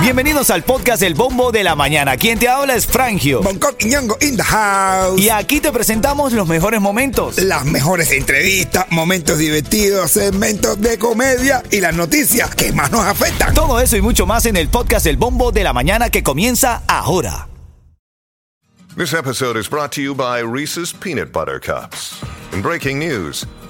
Bienvenidos 0.00 0.50
al 0.50 0.62
podcast 0.62 1.02
El 1.02 1.14
Bombo 1.14 1.50
de 1.50 1.64
la 1.64 1.74
Mañana. 1.74 2.16
Quien 2.16 2.38
te 2.38 2.48
habla 2.48 2.76
es 2.76 2.86
Frangio. 2.86 3.42
Bangkok 3.42 3.74
y 3.80 3.86
Ñongo 3.86 4.16
in 4.20 4.36
the 4.36 4.42
house. 4.42 5.20
Y 5.20 5.30
aquí 5.30 5.60
te 5.60 5.72
presentamos 5.72 6.32
los 6.32 6.46
mejores 6.46 6.80
momentos. 6.80 7.38
Las 7.38 7.64
mejores 7.64 8.12
entrevistas, 8.12 8.86
momentos 8.90 9.38
divertidos, 9.38 10.12
segmentos 10.12 10.80
de 10.80 10.96
comedia 10.98 11.62
y 11.70 11.80
las 11.80 11.94
noticias 11.94 12.54
que 12.54 12.72
más 12.72 12.92
nos 12.92 13.04
afectan. 13.04 13.52
Todo 13.52 13.80
eso 13.80 13.96
y 13.96 14.00
mucho 14.00 14.26
más 14.26 14.46
en 14.46 14.56
el 14.56 14.68
podcast 14.68 15.06
El 15.06 15.16
Bombo 15.16 15.50
de 15.50 15.64
la 15.64 15.72
Mañana 15.72 16.08
que 16.08 16.22
comienza 16.22 16.82
ahora. 16.86 17.48
This 18.96 19.12
episode 19.12 19.58
is 19.58 19.68
brought 19.68 19.92
to 19.92 20.00
you 20.00 20.14
by 20.14 20.40
Reese's 20.40 20.92
Peanut 20.92 21.30
Butter 21.30 21.60
Cups. 21.60 22.22
In 22.52 22.62
breaking 22.62 22.98
news, 22.98 23.44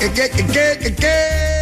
¿Qué, 0.00 0.12
qué, 0.12 0.30
qué, 0.80 0.94
qué? 0.94 1.54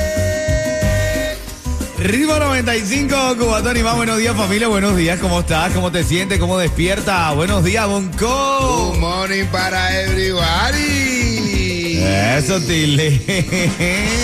Ritmo 2.03 2.37
95, 2.37 3.37
Cubatón 3.39 3.77
y 3.77 3.83
más. 3.85 3.95
Buenos 3.95 4.19
días, 4.19 4.37
familia. 4.37 4.67
Buenos 4.67 4.97
días. 4.97 5.21
¿Cómo 5.21 5.39
estás? 5.41 5.73
¿Cómo 5.73 5.93
te 5.93 6.03
sientes? 6.03 6.41
¿Cómo 6.41 6.59
despierta? 6.59 7.31
Buenos 7.33 7.63
días, 7.63 7.87
Bonco. 7.87 8.91
Good 8.93 8.99
morning 8.99 9.45
para 9.53 10.01
everybody. 10.01 12.03
Eso, 12.03 12.61
Tile. 12.61 13.23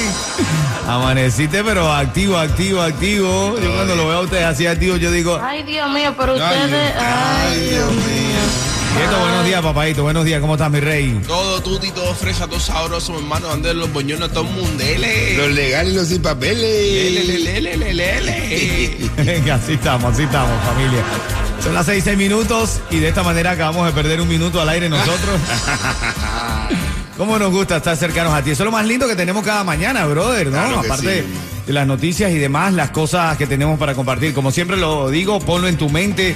Amaneciste, 0.89 1.62
pero 1.62 1.92
activo, 1.92 2.36
activo, 2.36 2.81
activo. 2.83 3.56
Yo 3.62 3.72
cuando 3.75 3.94
lo 3.94 4.09
veo 4.09 4.19
a 4.19 4.22
ustedes 4.22 4.44
así 4.47 4.66
activo, 4.66 4.97
yo 4.97 5.12
digo, 5.12 5.39
Ay, 5.41 5.62
Dios 5.62 5.89
mío, 5.91 6.12
pero 6.19 6.34
ustedes. 6.34 6.92
Ay, 6.98 7.61
Dios 7.70 7.92
mío. 7.92 8.77
Quieto, 8.98 9.20
buenos 9.20 9.44
días, 9.44 9.62
papadito. 9.62 10.02
Buenos 10.02 10.24
días. 10.24 10.41
¿Cómo 10.41 10.54
estás, 10.54 10.72
mi 10.72 10.80
rey? 10.80 11.20
Todo 11.24 11.62
tuti, 11.62 11.92
todo 11.92 12.12
fresa, 12.16 12.48
todo 12.48 12.58
sabroso, 12.58 13.12
mi 13.12 13.18
hermano. 13.18 13.48
Ande 13.52 13.72
los 13.72 13.92
boñones, 13.92 14.32
todo 14.32 14.42
el 14.42 14.50
mundo. 14.50 14.82
Ele. 14.82 15.36
Los 15.36 15.52
legales 15.52 15.92
y 15.92 15.96
los 15.96 16.08
sin 16.08 16.20
papeles. 16.20 16.64
Ele, 16.64 17.56
ele, 17.56 17.91
ele. 17.91 19.10
Venga, 19.19 19.54
así 19.54 19.74
estamos, 19.74 20.12
así 20.12 20.24
estamos, 20.24 20.50
familia. 20.64 21.00
Son 21.62 21.74
las 21.74 21.86
seis, 21.86 22.02
seis 22.02 22.19
minutos 22.19 22.80
y 22.91 22.98
de 22.98 23.06
esta 23.06 23.22
manera 23.22 23.52
acabamos 23.52 23.86
de 23.86 23.92
perder 23.92 24.20
un 24.20 24.26
minuto 24.26 24.60
al 24.60 24.69
aire 24.69 24.88
nosotros. 24.88 25.41
¿Cómo 27.16 27.38
nos 27.38 27.52
gusta 27.52 27.76
estar 27.76 27.96
cercanos 27.96 28.34
a 28.34 28.42
ti? 28.42 28.50
Eso 28.50 28.65
es 28.65 28.65
lo 28.65 28.72
más 28.72 28.84
lindo 28.84 29.06
que 29.06 29.15
tenemos 29.15 29.44
cada 29.44 29.62
mañana, 29.62 30.06
brother, 30.06 30.47
¿no? 30.47 30.53
Claro 30.53 30.80
Aparte 30.80 31.22
sí. 31.22 31.28
de 31.66 31.72
las 31.72 31.86
noticias 31.86 32.32
y 32.32 32.38
demás, 32.38 32.72
las 32.72 32.91
cosas 32.91 33.36
que 33.36 33.47
tenemos 33.47 33.78
para 33.78 33.94
compartir. 33.94 34.34
Como 34.34 34.50
siempre 34.50 34.76
lo 34.76 35.09
digo, 35.09 35.38
ponlo 35.38 35.69
en 35.69 35.76
tu 35.76 35.88
mente 35.88 36.34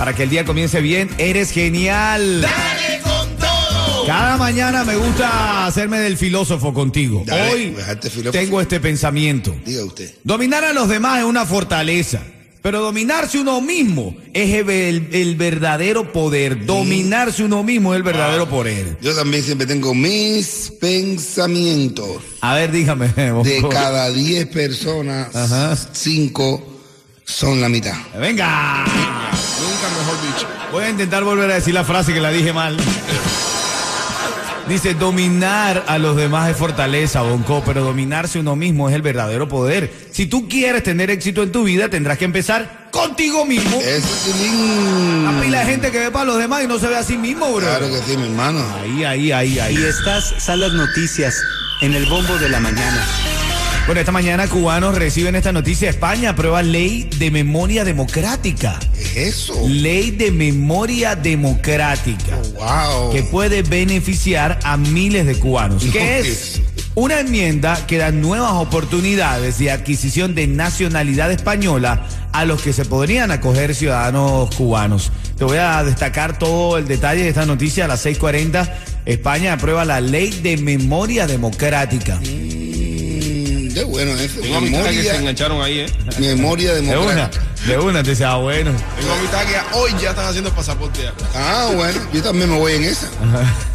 para 0.00 0.14
que 0.14 0.22
el 0.22 0.30
día 0.30 0.46
comience 0.46 0.80
bien. 0.80 1.10
Eres 1.18 1.50
genial. 1.50 2.40
Dale 2.40 3.02
con 3.02 3.36
todo. 3.36 4.06
Cada 4.06 4.38
mañana 4.38 4.82
me 4.82 4.96
gusta 4.96 5.66
hacerme 5.66 5.98
del 5.98 6.16
filósofo 6.16 6.72
contigo. 6.72 7.22
Dale, 7.26 7.52
Hoy 7.52 7.76
filósofo. 8.10 8.30
tengo 8.30 8.62
este 8.62 8.80
pensamiento. 8.80 9.54
Diga 9.62 9.84
usted. 9.84 10.10
Dominar 10.24 10.64
a 10.64 10.72
los 10.72 10.88
demás 10.88 11.18
es 11.18 11.26
una 11.26 11.44
fortaleza, 11.44 12.22
pero 12.62 12.80
dominarse 12.80 13.40
uno 13.40 13.60
mismo 13.60 14.16
es 14.32 14.66
el, 14.66 15.34
verdadero 15.36 16.14
poder. 16.14 16.64
Dominarse 16.64 17.42
uno 17.44 17.62
mismo 17.62 17.92
es 17.92 17.98
el 17.98 18.02
verdadero 18.02 18.48
poder. 18.48 18.96
Yo 19.02 19.14
también 19.14 19.42
siempre 19.42 19.66
tengo 19.66 19.94
mis 19.94 20.72
pensamientos. 20.80 22.22
A 22.40 22.54
ver, 22.54 22.72
dígame. 22.72 23.08
De 23.44 23.62
cada 23.70 24.10
10 24.10 24.46
personas, 24.46 25.36
Ajá. 25.36 25.76
5 25.76 26.80
son 27.22 27.60
la 27.60 27.68
mitad. 27.68 27.98
Venga. 28.18 28.86
Nunca 29.60 29.88
mejor 29.98 30.22
dicho. 30.22 30.46
Voy 30.72 30.84
a 30.84 30.90
intentar 30.90 31.24
volver 31.24 31.50
a 31.50 31.54
decir 31.54 31.74
la 31.74 31.84
frase 31.84 32.12
que 32.12 32.20
la 32.20 32.30
dije 32.30 32.52
mal. 32.52 32.76
Dice, 34.68 34.94
dominar 34.94 35.84
a 35.88 35.98
los 35.98 36.16
demás 36.16 36.48
es 36.48 36.56
fortaleza, 36.56 37.22
Bonco, 37.22 37.60
pero 37.66 37.82
dominarse 37.82 38.38
uno 38.38 38.54
mismo 38.54 38.88
es 38.88 38.94
el 38.94 39.02
verdadero 39.02 39.48
poder. 39.48 39.92
Si 40.12 40.26
tú 40.26 40.48
quieres 40.48 40.84
tener 40.84 41.10
éxito 41.10 41.42
en 41.42 41.50
tu 41.50 41.64
vida, 41.64 41.88
tendrás 41.88 42.18
que 42.18 42.24
empezar 42.24 42.88
contigo 42.92 43.44
mismo. 43.44 43.80
Eso 43.80 44.06
es 44.06 44.32
Tilín. 44.32 45.26
Una 45.26 45.40
pila 45.40 45.58
de 45.60 45.66
gente 45.66 45.90
que 45.90 45.98
ve 45.98 46.10
para 46.12 46.26
los 46.26 46.38
demás 46.38 46.62
y 46.62 46.68
no 46.68 46.78
se 46.78 46.86
ve 46.86 46.96
a 46.96 47.02
sí 47.02 47.16
mismo, 47.16 47.52
bro. 47.52 47.66
Claro 47.66 47.88
que 47.88 47.98
sí, 47.98 48.16
mi 48.16 48.26
hermano. 48.26 48.64
Ahí, 48.80 49.02
ahí, 49.02 49.32
ahí, 49.32 49.58
ahí. 49.58 49.76
Y 49.76 49.82
estas 49.82 50.34
son 50.38 50.60
las 50.60 50.72
noticias 50.72 51.34
en 51.82 51.94
el 51.94 52.06
bombo 52.06 52.38
de 52.38 52.48
la 52.48 52.60
mañana. 52.60 53.04
Bueno, 53.86 54.00
esta 54.00 54.12
mañana 54.12 54.46
cubanos 54.46 54.94
reciben 54.96 55.34
esta 55.34 55.50
noticia. 55.52 55.90
España 55.90 56.30
aprueba 56.30 56.62
ley 56.62 57.10
de 57.18 57.30
memoria 57.32 57.84
democrática. 57.84 58.78
¿Qué 58.94 59.26
es 59.26 59.34
eso? 59.34 59.54
Ley 59.68 60.12
de 60.12 60.30
memoria 60.30 61.16
democrática. 61.16 62.36
Wow. 62.54 63.10
Que 63.10 63.24
puede 63.24 63.62
beneficiar 63.62 64.60
a 64.62 64.76
miles 64.76 65.26
de 65.26 65.34
cubanos. 65.40 65.84
No, 65.84 65.92
¿Qué 65.92 65.98
¿qué 65.98 66.18
es? 66.20 66.26
es? 66.26 66.62
Una 66.94 67.20
enmienda 67.20 67.84
que 67.86 67.98
da 67.98 68.12
nuevas 68.12 68.52
oportunidades 68.52 69.58
de 69.58 69.70
adquisición 69.72 70.34
de 70.36 70.46
nacionalidad 70.46 71.32
española 71.32 72.06
a 72.32 72.44
los 72.44 72.62
que 72.62 72.72
se 72.72 72.84
podrían 72.84 73.32
acoger 73.32 73.74
ciudadanos 73.74 74.54
cubanos. 74.54 75.10
Te 75.36 75.44
voy 75.44 75.58
a 75.58 75.82
destacar 75.82 76.38
todo 76.38 76.78
el 76.78 76.86
detalle 76.86 77.22
de 77.22 77.28
esta 77.30 77.46
noticia 77.46 77.86
a 77.86 77.88
las 77.88 78.04
6:40. 78.06 78.72
España 79.04 79.54
aprueba 79.54 79.84
la 79.84 80.00
ley 80.00 80.30
de 80.30 80.56
memoria 80.58 81.26
democrática. 81.26 82.16
Mm, 82.20 82.69
qué 83.74 83.84
bueno 83.84 84.12
eso. 84.12 84.40
Tengo 84.40 84.56
amistades 84.56 84.88
que 84.88 84.94
se 84.94 85.02
Memoria, 85.02 85.20
engancharon 85.20 85.62
ahí, 85.62 85.80
¿eh? 85.80 85.86
memoria 86.18 86.74
De 86.74 86.96
una, 86.96 87.30
de 87.66 87.78
una, 87.78 88.02
te 88.02 88.10
dice, 88.10 88.24
ah, 88.24 88.36
bueno. 88.36 88.72
Tengo 88.98 89.12
amistades 89.14 89.48
que 89.48 89.76
hoy 89.76 89.90
ya 90.00 90.10
están 90.10 90.26
haciendo 90.26 90.54
pasaporte 90.54 91.02
ya. 91.02 91.12
Ah, 91.34 91.70
bueno, 91.74 92.00
yo 92.12 92.22
también 92.22 92.50
me 92.50 92.58
voy 92.58 92.72
en 92.74 92.84
esa. 92.84 93.08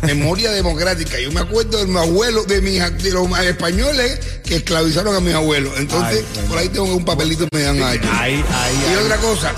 Memoria 0.02 0.52
democrática. 0.52 1.20
Yo 1.20 1.32
me 1.32 1.42
acuerdo 1.42 1.78
de 1.80 1.86
mis 1.86 1.98
abuelos, 1.98 2.48
de, 2.48 2.62
mis, 2.62 2.80
de 3.04 3.12
los 3.12 3.40
españoles 3.40 4.20
que 4.46 4.58
esclavizaron 4.58 5.16
a 5.16 5.20
mis 5.20 5.34
abuelos. 5.34 5.74
Entonces, 5.78 6.24
Ay, 6.38 6.46
por 6.48 6.58
ahí 6.58 6.70
tengo 6.70 6.94
un 6.94 7.06
papelito 7.06 7.48
que 7.48 7.58
me 7.58 7.64
dan 7.64 7.82
ahí. 7.84 8.00
Ahí, 8.14 8.44
ahí, 8.54 8.76
Y 8.88 8.90
ahí. 8.92 9.04
otra 9.04 9.18
cosa, 9.18 9.54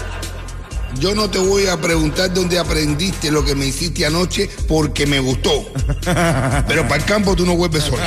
yo 0.99 1.13
no 1.13 1.29
te 1.29 1.37
voy 1.37 1.67
a 1.67 1.79
preguntar 1.79 2.33
dónde 2.33 2.57
aprendiste 2.57 3.29
lo 3.29 3.43
que 3.45 3.53
me 3.55 3.65
hiciste 3.67 4.05
anoche 4.05 4.49
porque 4.67 5.05
me 5.05 5.19
gustó. 5.19 5.71
Pero 6.67 6.83
para 6.87 6.95
el 6.95 7.05
campo 7.05 7.35
tú 7.35 7.45
no 7.45 7.55
vuelves 7.55 7.83
solo. 7.83 8.01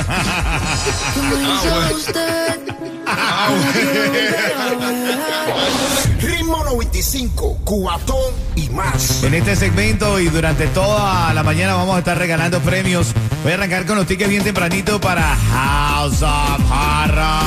Ritmo 6.19 6.63
95, 6.63 7.59
cuatón 7.63 8.33
y 8.55 8.69
más. 8.69 9.23
En 9.23 9.33
este 9.33 9.55
segmento 9.55 10.19
y 10.19 10.29
durante 10.29 10.67
toda 10.67 11.33
la 11.33 11.43
mañana 11.43 11.75
vamos 11.75 11.95
a 11.95 11.99
estar 11.99 12.17
regalando 12.17 12.59
premios. 12.61 13.13
Voy 13.43 13.51
a 13.51 13.55
arrancar 13.55 13.85
con 13.85 13.97
los 13.97 14.05
tickets 14.07 14.29
bien 14.29 14.43
tempranito 14.43 15.01
para 15.01 15.35
House 15.51 16.21
of 16.21 16.61
Horror. 16.71 17.41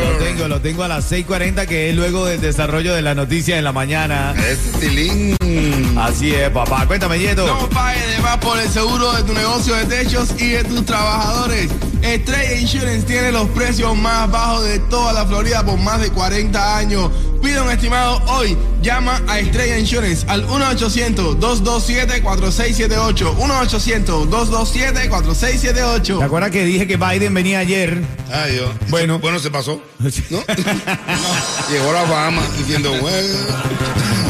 Lo 0.00 0.16
tengo, 0.18 0.48
lo 0.48 0.60
tengo 0.60 0.82
a 0.84 0.88
las 0.88 1.10
6:40 1.10 1.66
que 1.66 1.90
es 1.90 1.96
luego 1.96 2.26
del 2.26 2.40
desarrollo 2.40 2.94
de 2.94 3.02
la 3.02 3.14
noticia 3.14 3.56
de 3.56 3.62
la 3.62 3.72
mañana. 3.72 4.34
Ese 4.36 4.78
tilín. 4.78 5.36
Así 5.98 6.32
es, 6.34 6.50
papá. 6.50 6.86
Cuéntame, 6.86 7.18
Yeto. 7.18 7.46
No 7.46 7.68
pagues 7.70 8.06
de 8.08 8.18
más 8.22 8.36
por 8.38 8.58
el 8.58 8.68
seguro 8.68 9.12
de 9.12 9.22
tu 9.24 9.34
negocio 9.34 9.74
de 9.74 9.84
techos 9.86 10.28
y 10.38 10.50
de 10.50 10.62
tus 10.64 10.84
trabajadores. 10.84 11.70
Estrella 12.02 12.54
Insurance 12.54 13.06
tiene 13.06 13.32
los 13.32 13.48
precios 13.50 13.96
más 13.96 14.30
bajos 14.30 14.64
de 14.64 14.78
toda 14.78 15.12
la 15.12 15.26
Florida 15.26 15.64
por 15.64 15.78
más 15.78 16.00
de 16.00 16.10
40 16.10 16.76
años. 16.76 17.10
Pide 17.42 17.60
un 17.60 17.70
estimado 17.70 18.22
hoy. 18.26 18.56
Llama 18.82 19.20
a 19.26 19.40
Estrella 19.40 19.76
Insurance 19.78 20.24
al 20.28 20.46
1-800-227-4678. 20.46 23.34
1-800-227-4678. 23.36 26.18
¿Te 26.18 26.24
acuerdas 26.24 26.50
que 26.50 26.64
dije 26.64 26.86
que 26.86 26.96
Biden 26.96 27.34
venía 27.34 27.58
ayer? 27.58 28.00
Ay, 28.32 28.52
Dios. 28.52 28.70
Bueno. 28.88 29.18
Bueno, 29.18 29.40
se 29.40 29.50
pasó. 29.50 29.82
¿No? 29.98 30.08
Llegó 31.70 31.90
a 31.90 31.92
la 31.92 32.02
Bahama 32.04 32.42
diciendo, 32.56 32.90
bueno. 33.00 33.28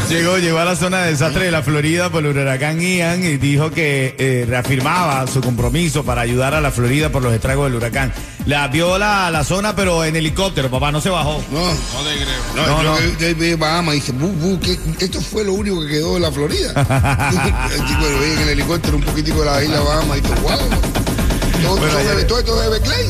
Llegó, 0.08 0.38
llegó 0.38 0.58
a 0.58 0.64
la 0.64 0.74
zona 0.74 1.02
de 1.02 1.10
desastre 1.10 1.44
de 1.44 1.50
la 1.50 1.62
Florida 1.62 2.08
por 2.08 2.24
el 2.24 2.34
huracán 2.34 2.80
Ian 2.80 3.22
y 3.22 3.36
dijo 3.36 3.70
que 3.70 4.14
eh, 4.18 4.46
reafirmaba 4.48 5.26
su 5.26 5.42
compromiso 5.42 6.02
para 6.04 6.22
ayudar 6.22 6.54
a 6.54 6.62
la 6.62 6.70
Florida 6.70 7.10
por 7.12 7.22
los 7.22 7.34
estragos 7.34 7.66
del 7.66 7.74
huracán. 7.74 8.10
La 8.46 8.68
vio 8.68 8.96
la, 8.96 9.30
la 9.30 9.44
zona, 9.44 9.76
pero 9.76 10.02
en 10.06 10.16
helicóptero, 10.16 10.70
papá, 10.70 10.90
no 10.90 11.02
se 11.02 11.10
bajó. 11.10 11.44
No, 11.52 11.60
No 11.60 11.74
te 12.08 12.14
creo. 12.16 12.26
no, 12.56 12.66
No, 12.66 12.82
yo 12.82 13.00
no. 13.10 13.18
que 13.18 13.34
vi 13.34 13.52
Bahama 13.54 13.92
y 13.92 13.96
dice, 14.00 14.12
bu, 14.12 14.28
bu, 14.28 14.58
que 14.60 14.78
esto 15.04 15.20
fue 15.20 15.44
lo 15.44 15.52
único 15.52 15.82
que 15.82 15.88
quedó 15.88 16.14
de 16.14 16.20
la 16.20 16.32
Florida. 16.32 16.68
el 17.74 17.84
tipo 17.84 18.00
lo 18.00 18.18
veía 18.20 18.32
en 18.34 18.40
el 18.40 18.48
helicóptero 18.48 18.96
un 18.96 19.02
poquitico 19.02 19.40
de 19.40 19.44
la 19.46 19.62
isla 19.62 19.80
Bahama 19.80 20.16
y 20.16 20.20
dice, 20.22 20.34
wow. 20.40 20.52
Todo, 21.62 21.76
Bueno, 21.76 21.92
todo, 21.92 22.26
todo 22.26 22.38
esto 22.38 22.60
de 22.60 22.68
Beclay. 22.70 23.06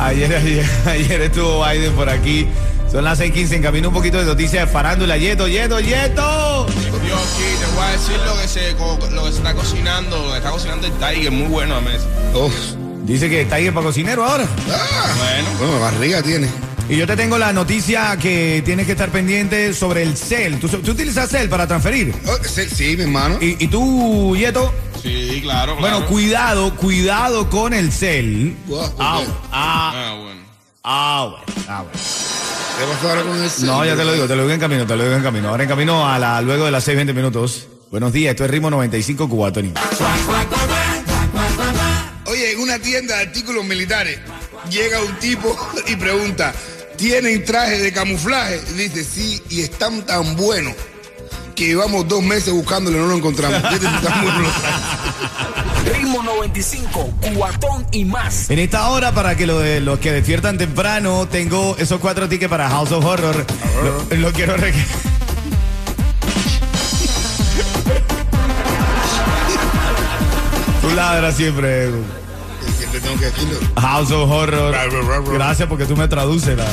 Ayer, 0.00 0.34
ayer, 0.34 0.64
ayer 0.86 1.20
estuvo 1.22 1.64
Biden 1.68 1.92
por 1.92 2.08
aquí. 2.08 2.46
Son 2.90 3.04
las 3.04 3.20
6:15 3.20 3.52
en 3.56 3.62
camino 3.62 3.88
un 3.88 3.94
poquito 3.94 4.18
de 4.18 4.24
noticias 4.24 4.66
de 4.66 4.72
farándula. 4.72 5.16
Yeto, 5.16 5.46
Yeto, 5.46 5.78
Yeto. 5.80 6.66
Yo 6.66 7.16
aquí 7.16 7.44
te 7.60 7.66
voy 7.74 7.84
a 7.84 7.90
decir 7.92 8.16
lo 8.26 8.40
que 8.40 8.48
se, 8.48 8.72
lo 9.14 9.24
que 9.24 9.30
se 9.32 9.38
está 9.38 9.54
cocinando, 9.54 10.24
lo 10.24 10.30
que 10.32 10.38
está 10.38 10.50
cocinando 10.50 10.86
el 10.86 10.92
Tiger, 10.94 11.30
muy 11.30 11.46
bueno 11.48 11.76
a 11.76 11.80
mesa. 11.80 12.04
Oh, 12.34 12.50
Dice 13.04 13.28
que 13.28 13.42
está 13.42 13.56
ahí 13.56 13.70
para 13.70 13.86
cocinero 13.86 14.24
ahora. 14.24 14.44
ah, 14.70 15.14
Bueno. 15.18 15.48
bueno, 15.58 15.80
barriga 15.80 16.22
tiene. 16.22 16.48
Y 16.88 16.96
yo 16.96 17.06
te 17.06 17.16
tengo 17.16 17.38
la 17.38 17.52
noticia 17.52 18.16
que 18.20 18.62
tienes 18.64 18.84
que 18.86 18.92
estar 18.92 19.10
pendiente 19.10 19.72
sobre 19.74 20.02
el 20.02 20.16
CEL. 20.16 20.58
¿Tú, 20.58 20.68
tú 20.68 20.90
utilizas 20.90 21.30
CEL 21.30 21.48
para 21.48 21.66
transferir? 21.66 22.12
Oh, 22.26 22.36
sí, 22.44 22.62
sí, 22.68 22.96
mi 22.96 23.04
hermano. 23.04 23.38
¿Y, 23.40 23.56
y 23.64 23.68
tú, 23.68 24.36
Yeto? 24.36 24.72
Sí, 25.02 25.40
claro, 25.42 25.76
claro. 25.76 25.80
Bueno, 25.80 26.06
cuidado, 26.06 26.76
cuidado 26.76 27.48
con 27.50 27.72
el 27.72 27.90
CEL. 27.92 28.56
Guau, 28.66 28.90
¿por 28.92 29.04
Ah, 29.06 29.20
ah, 29.52 29.92
Ah, 29.94 30.14
bueno. 30.22 30.40
ah, 30.84 31.28
bueno, 31.30 31.44
ah, 31.68 31.82
bueno. 31.82 31.98
¿Qué 32.78 32.86
pasó 32.86 33.08
ahora 33.10 33.22
con 33.22 33.42
el 33.42 33.50
No, 33.66 33.84
ya 33.84 33.96
te 33.96 34.04
lo 34.04 34.12
digo, 34.14 34.26
te 34.26 34.36
lo 34.36 34.42
digo 34.42 34.54
en 34.54 34.60
camino, 34.60 34.86
te 34.86 34.96
lo 34.96 35.02
digo 35.04 35.16
en 35.16 35.22
camino. 35.22 35.48
Ahora 35.48 35.62
en 35.64 35.68
camino 35.68 36.08
a 36.08 36.18
la, 36.18 36.40
luego 36.40 36.64
de 36.64 36.70
las 36.70 36.84
6, 36.84 36.96
20 36.96 37.12
minutos. 37.12 37.68
Buenos 37.90 38.12
días, 38.12 38.30
esto 38.30 38.44
es 38.44 38.50
Ritmo 38.50 38.70
95 38.70 39.28
Cubatoni. 39.28 39.72
Oye, 42.26 42.52
en 42.52 42.60
una 42.60 42.78
tienda 42.78 43.16
de 43.16 43.22
artículos 43.24 43.64
militares 43.64 44.18
llega 44.70 45.02
un 45.02 45.14
tipo 45.18 45.56
y 45.88 45.96
pregunta, 45.96 46.54
¿tienen 46.96 47.44
traje 47.44 47.78
de 47.80 47.92
camuflaje? 47.92 48.60
Y 48.70 48.72
dice, 48.74 49.04
sí, 49.04 49.42
y 49.50 49.62
están 49.62 50.06
tan 50.06 50.36
buenos 50.36 50.74
que 51.54 51.66
llevamos 51.66 52.06
dos 52.08 52.22
meses 52.22 52.52
buscándolo 52.52 52.96
y 52.96 53.00
no 53.00 53.06
lo 53.08 53.16
encontramos. 53.16 53.62
Dice, 53.72 53.86
"Están 53.86 54.22
buenos 54.22 54.42
los 54.42 54.52
trajes". 54.54 55.96
Ritmo 55.98 56.22
95, 56.22 57.10
cuatón 57.34 57.86
y 57.90 58.04
más. 58.04 58.50
En 58.50 58.58
esta 58.58 58.88
hora, 58.88 59.12
para 59.12 59.36
que 59.36 59.46
lo 59.46 59.58
de, 59.58 59.80
los 59.80 59.98
que 59.98 60.12
despiertan 60.12 60.58
temprano, 60.58 61.26
tengo 61.30 61.76
esos 61.78 62.00
cuatro 62.00 62.28
tickets 62.28 62.50
para 62.50 62.68
House 62.68 62.92
of 62.92 63.04
Horror. 63.04 63.44
Lo, 64.10 64.16
lo 64.16 64.32
quiero 64.32 64.56
re- 64.56 64.72
Tú 70.82 70.90
ladras 70.94 71.36
siempre. 71.36 71.84
Edu. 71.84 72.02
Siempre 72.78 73.00
tengo 73.00 73.18
que 73.18 73.24
decirlo. 73.26 73.58
House 73.80 74.10
of 74.10 74.30
Horror. 74.30 74.72
Ra, 74.72 74.84
ra, 74.86 75.00
ra, 75.02 75.16
ra. 75.18 75.32
Gracias 75.32 75.68
porque 75.68 75.84
tú 75.86 75.96
me 75.96 76.08
traduces. 76.08 76.56
la- 76.56 76.64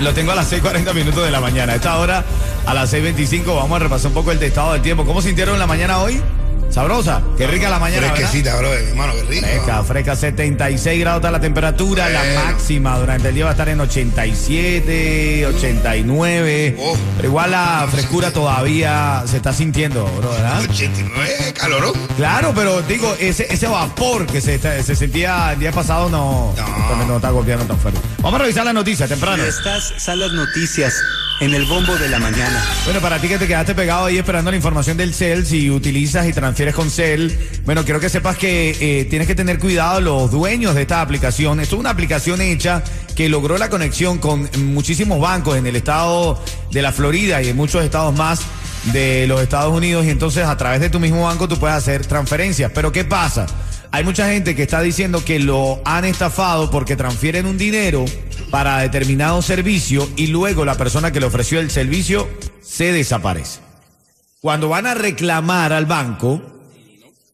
Lo 0.00 0.12
tengo 0.14 0.32
a 0.32 0.34
las 0.34 0.50
6:40 0.52 0.92
minutos 0.94 1.24
de 1.24 1.30
la 1.30 1.40
mañana. 1.40 1.72
A 1.74 1.76
esta 1.76 1.98
hora, 1.98 2.24
a 2.66 2.74
las 2.74 2.92
6:25, 2.92 3.54
vamos 3.54 3.76
a 3.76 3.78
repasar 3.84 4.08
un 4.08 4.14
poco 4.14 4.32
el 4.32 4.42
estado 4.42 4.72
del 4.72 4.82
tiempo. 4.82 5.04
¿Cómo 5.06 5.22
sintieron 5.22 5.58
la 5.58 5.66
mañana 5.66 5.98
hoy? 5.98 6.20
Sabrosa. 6.68 7.22
Qué 7.38 7.46
rica 7.46 7.70
la 7.70 7.78
mañana. 7.78 8.02
¿verdad? 8.02 8.16
Fresquecita, 8.16 8.56
bro, 8.56 8.74
hermano, 8.74 9.12
qué 9.14 9.22
rico. 9.22 9.46
Fresca, 9.46 9.84
fresca, 9.84 10.16
76 10.16 11.00
grados 11.00 11.20
está 11.20 11.30
la 11.30 11.40
temperatura, 11.40 12.08
la 12.10 12.22
máxima 12.44 12.98
durante 12.98 13.28
el 13.28 13.34
día 13.36 13.44
va 13.44 13.50
a 13.50 13.54
estar 13.54 13.68
en 13.68 13.80
87, 13.80 15.46
89, 15.46 16.76
Oh. 16.78 16.96
pero 17.16 17.28
igual 17.28 17.52
la 17.52 17.86
frescura 17.90 18.32
todavía 18.32 19.22
se 19.26 19.36
está 19.36 19.52
sintiendo, 19.52 20.04
bro, 20.18 20.30
¿verdad? 20.32 20.60
89, 20.68 21.54
calorón. 21.54 21.92
Claro, 22.16 22.52
pero 22.54 22.82
digo, 22.82 23.14
ese, 23.20 23.46
ese 23.48 23.68
vapor 23.68 24.26
que 24.26 24.40
se, 24.40 24.56
está- 24.56 24.82
se 24.82 24.96
sentía 24.96 25.52
el 25.52 25.60
día 25.60 25.70
pasado 25.72 26.08
no, 26.10 26.52
No. 26.56 26.64
también 26.88 27.08
no 27.08 27.16
está 27.16 27.30
golpeando 27.30 27.64
tan 27.64 27.78
fuerte. 27.78 28.00
Vamos 28.18 28.40
a 28.40 28.42
revisar 28.42 28.64
las 28.64 28.74
noticias 28.74 29.08
temprano. 29.08 29.42
Estas 29.44 29.94
son 29.98 30.18
las 30.18 30.32
noticias 30.32 30.94
en 31.40 31.54
el 31.54 31.64
bombo 31.66 31.94
de 31.96 32.08
la 32.08 32.18
mañana. 32.18 32.64
Bueno, 32.84 33.00
para 33.00 33.20
ti 33.20 33.28
que 33.28 33.38
te 33.38 33.46
quedaste 33.46 33.74
pegado 33.74 34.06
ahí 34.06 34.18
esperando 34.18 34.50
la 34.50 34.56
información 34.56 34.96
del 34.96 35.12
CEL, 35.12 35.44
si 35.44 35.70
utilizas 35.70 36.26
y 36.26 36.32
transfieres 36.32 36.74
con 36.74 36.90
CEL, 36.90 37.36
bueno, 37.64 37.84
quiero 37.84 38.00
que 38.00 38.08
sepas 38.08 38.36
que 38.38 38.76
eh, 38.80 39.04
tienes 39.04 39.28
que 39.28 39.34
tener 39.34 39.58
cuidado 39.58 40.00
los 40.00 40.30
dueños 40.30 40.74
de 40.74 40.82
esta 40.82 41.02
aplicación. 41.02 41.60
Es 41.60 41.72
una 41.72 41.90
aplicación 41.90 42.40
hecha 42.40 42.82
que 43.14 43.28
logró 43.28 43.58
la 43.58 43.68
conexión 43.68 44.18
con 44.18 44.48
muchísimos 44.58 45.20
bancos 45.20 45.56
en 45.56 45.66
el 45.66 45.76
estado 45.76 46.42
de 46.70 46.82
la 46.82 46.92
Florida 46.92 47.42
y 47.42 47.48
en 47.48 47.56
muchos 47.56 47.84
estados 47.84 48.14
más 48.16 48.40
de 48.92 49.26
los 49.26 49.40
Estados 49.40 49.74
Unidos 49.74 50.06
y 50.06 50.10
entonces 50.10 50.44
a 50.44 50.56
través 50.56 50.80
de 50.80 50.90
tu 50.90 51.00
mismo 51.00 51.24
banco 51.24 51.48
tú 51.48 51.58
puedes 51.58 51.76
hacer 51.76 52.06
transferencias. 52.06 52.70
Pero 52.74 52.92
¿qué 52.92 53.04
pasa? 53.04 53.46
Hay 53.90 54.04
mucha 54.04 54.28
gente 54.28 54.54
que 54.54 54.62
está 54.62 54.80
diciendo 54.80 55.24
que 55.24 55.38
lo 55.38 55.80
han 55.84 56.04
estafado 56.04 56.70
porque 56.70 56.96
transfieren 56.96 57.46
un 57.46 57.56
dinero 57.56 58.04
para 58.50 58.78
determinado 58.78 59.42
servicio 59.42 60.08
y 60.16 60.28
luego 60.28 60.64
la 60.64 60.76
persona 60.76 61.12
que 61.12 61.20
le 61.20 61.26
ofreció 61.26 61.60
el 61.60 61.70
servicio 61.70 62.28
se 62.62 62.92
desaparece. 62.92 63.60
Cuando 64.40 64.68
van 64.68 64.86
a 64.86 64.94
reclamar 64.94 65.72
al 65.72 65.86
banco 65.86 66.42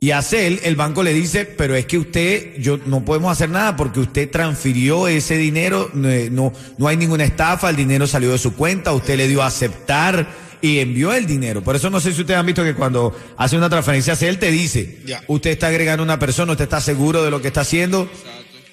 y 0.00 0.10
a 0.10 0.22
CEL, 0.22 0.60
el 0.64 0.76
banco 0.76 1.02
le 1.02 1.12
dice, 1.12 1.44
pero 1.44 1.76
es 1.76 1.86
que 1.86 1.98
usted, 1.98 2.56
yo 2.58 2.78
no 2.86 3.04
podemos 3.04 3.30
hacer 3.30 3.50
nada 3.50 3.76
porque 3.76 4.00
usted 4.00 4.30
transfirió 4.30 5.06
ese 5.06 5.36
dinero, 5.36 5.90
no, 5.94 6.08
no, 6.30 6.52
no 6.78 6.88
hay 6.88 6.96
ninguna 6.96 7.24
estafa, 7.24 7.70
el 7.70 7.76
dinero 7.76 8.06
salió 8.06 8.32
de 8.32 8.38
su 8.38 8.54
cuenta, 8.54 8.92
usted 8.92 9.16
le 9.16 9.28
dio 9.28 9.42
a 9.42 9.46
aceptar 9.46 10.26
y 10.62 10.78
envió 10.78 11.12
el 11.12 11.26
dinero. 11.26 11.62
Por 11.62 11.76
eso 11.76 11.90
no 11.90 12.00
sé 12.00 12.12
si 12.12 12.22
ustedes 12.22 12.40
han 12.40 12.46
visto 12.46 12.64
que 12.64 12.74
cuando 12.74 13.14
hace 13.36 13.56
una 13.56 13.68
transferencia 13.68 14.14
a 14.14 14.16
CEL 14.16 14.38
te 14.38 14.50
dice, 14.50 15.02
usted 15.26 15.50
está 15.50 15.66
agregando 15.66 16.02
una 16.02 16.18
persona, 16.18 16.52
usted 16.52 16.64
está 16.64 16.80
seguro 16.80 17.22
de 17.22 17.30
lo 17.30 17.42
que 17.42 17.48
está 17.48 17.60
haciendo. 17.60 18.08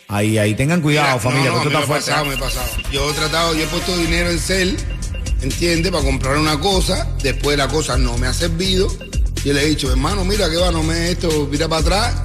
Ahí, 0.09 0.39
ahí 0.39 0.55
tengan 0.55 0.81
cuidado, 0.81 1.07
Mira, 1.07 1.19
familia, 1.19 1.51
no, 1.51 1.57
está 1.63 1.79
me 1.79 1.85
fuerte. 1.85 2.05
pasado, 2.09 2.25
me 2.25 2.33
ha 2.33 2.39
pasado. 2.39 2.65
Yo 2.91 3.11
he 3.11 3.13
tratado, 3.13 3.53
yo 3.53 3.63
he 3.63 3.67
puesto 3.67 3.95
dinero 3.95 4.31
en 4.31 4.39
Cel, 4.39 4.75
¿entiendes? 5.41 5.91
Para 5.91 6.03
comprar 6.03 6.37
una 6.37 6.59
cosa, 6.59 7.07
después 7.21 7.57
la 7.57 7.67
cosa 7.67 7.95
no 7.97 8.17
me 8.17 8.25
ha 8.25 8.33
servido. 8.33 8.87
Y 9.45 9.53
le 9.53 9.61
he 9.63 9.67
dicho, 9.67 9.89
hermano, 9.91 10.25
mira 10.25 10.49
que 10.49 10.57
va, 10.57 10.71
no 10.71 10.81
me 10.81 11.11
esto, 11.11 11.47
mira 11.51 11.67
para 11.67 11.81
atrás. 11.81 12.15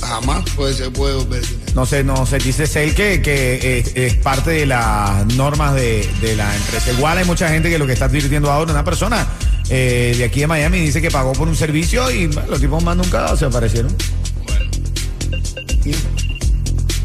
Jamás 0.00 0.44
puede, 0.56 0.74
se 0.74 0.90
puede 0.90 1.14
volver 1.14 1.40
dinero. 1.40 1.72
No 1.74 1.86
sé, 1.86 2.04
no 2.04 2.26
sé, 2.26 2.38
dice 2.38 2.66
Cel 2.66 2.94
que, 2.94 3.22
que 3.22 3.78
es, 3.78 3.92
es 3.94 4.14
parte 4.16 4.50
de 4.50 4.66
las 4.66 5.24
normas 5.34 5.74
de, 5.74 6.08
de 6.20 6.36
la 6.36 6.54
empresa. 6.54 6.92
Igual 6.92 7.18
hay 7.18 7.24
mucha 7.24 7.48
gente 7.48 7.70
que 7.70 7.78
lo 7.78 7.86
que 7.86 7.94
está 7.94 8.04
advirtiendo 8.06 8.50
ahora, 8.50 8.72
una 8.72 8.84
persona 8.84 9.26
eh, 9.70 10.14
de 10.18 10.24
aquí 10.24 10.40
de 10.40 10.48
Miami 10.48 10.80
dice 10.80 11.00
que 11.00 11.10
pagó 11.10 11.32
por 11.32 11.48
un 11.48 11.56
servicio 11.56 12.10
y 12.10 12.26
bueno, 12.26 12.50
los 12.50 12.60
tipos 12.60 12.82
más 12.82 12.96
nunca 12.96 13.34
se 13.36 13.46
aparecieron. 13.46 13.96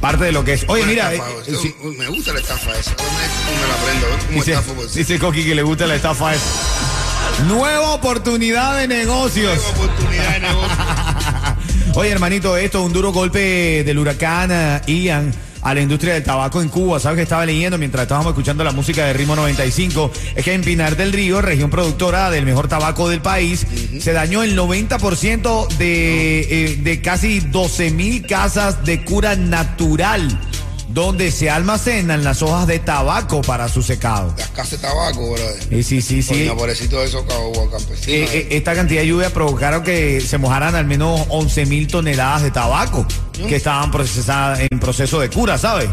Parte 0.01 0.25
de 0.25 0.31
lo 0.31 0.43
que 0.43 0.53
es. 0.53 0.65
Oye, 0.67 0.83
Una 0.83 0.91
mira, 0.91 1.13
estafa, 1.13 1.31
eh, 1.47 1.75
me 1.97 2.07
gusta 2.07 2.33
la 2.33 2.39
estafa 2.39 2.77
esa. 2.77 2.91
No 2.91 3.03
me, 3.03 3.61
me 3.61 3.67
la 3.67 3.73
aprendo, 3.73 4.05
a 4.05 4.09
ver 4.09 4.19
cómo 4.19 4.83
dice, 4.83 4.89
ser. 4.93 4.97
dice 5.05 5.19
Coqui 5.19 5.43
que 5.43 5.55
le 5.55 5.63
gusta 5.63 5.87
la 5.87 5.95
estafa 5.95 6.33
esa. 6.35 6.43
Nueva 7.47 7.93
oportunidad 7.93 8.77
de 8.77 8.87
negocios. 8.87 9.57
Tengo 9.57 9.83
oportunidad 9.83 10.33
de 10.33 10.39
negocio. 10.41 10.77
Oye, 11.95 12.11
hermanito, 12.11 12.57
esto 12.57 12.79
es 12.79 12.85
un 12.85 12.93
duro 12.93 13.11
golpe 13.11 13.83
del 13.83 13.97
huracán 13.97 14.51
eh, 14.51 14.81
Ian 14.85 15.33
a 15.67 15.73
la 15.73 15.81
industria 15.81 16.13
del 16.13 16.23
tabaco 16.23 16.61
en 16.61 16.69
Cuba. 16.69 16.97
¿Sabes 16.97 17.17
que 17.17 17.23
estaba 17.23 17.45
leyendo 17.45 17.77
mientras 17.77 18.03
estábamos 18.03 18.31
escuchando 18.31 18.63
la 18.63 18.71
música 18.71 19.05
de 19.05 19.11
Ritmo 19.11 19.35
95? 19.35 20.11
Es 20.33 20.45
que 20.45 20.53
en 20.53 20.61
Pinar 20.61 20.95
del 20.95 21.11
Río, 21.11 21.41
región 21.41 21.69
productora 21.69 22.31
del 22.31 22.45
mejor 22.45 22.69
tabaco 22.69 23.09
del 23.09 23.19
país, 23.19 23.67
se 23.99 24.13
dañó 24.13 24.43
el 24.43 24.57
90% 24.57 25.67
de, 25.77 26.39
eh, 26.71 26.77
de 26.77 27.01
casi 27.01 27.41
12 27.41 27.91
mil 27.91 28.25
casas 28.25 28.85
de 28.85 29.03
cura 29.03 29.35
natural, 29.35 30.39
donde 30.89 31.31
se 31.31 31.49
almacenan 31.49 32.23
las 32.23 32.41
hojas 32.41 32.65
de 32.67 32.79
tabaco 32.79 33.41
para 33.41 33.67
su 33.67 33.81
secado. 33.83 34.33
Las 34.37 34.49
casas 34.49 34.71
de 34.71 34.77
tabaco, 34.79 35.31
brother. 35.31 35.63
Sí, 35.69 35.83
sí, 35.83 36.01
sí, 36.01 36.23
sí. 36.23 36.49
Pobrecito 36.55 36.99
de 36.99 37.05
esos 37.07 37.23
cabo- 37.25 37.69
campesinos. 37.69 38.07
Eh, 38.07 38.29
eh, 38.33 38.47
esta 38.51 38.73
cantidad 38.73 39.01
de 39.01 39.07
lluvia 39.07 39.29
provocaron 39.33 39.83
que 39.83 40.21
se 40.21 40.37
mojaran 40.37 40.75
al 40.75 40.85
menos 40.85 41.21
11 41.29 41.65
mil 41.65 41.87
toneladas 41.87 42.43
de 42.43 42.51
tabaco 42.51 43.05
que 43.47 43.55
estaban 43.57 43.91
procesadas 43.91 44.59
en 44.69 44.79
proceso 44.79 45.19
de 45.19 45.29
cura, 45.29 45.57
¿sabes? 45.57 45.89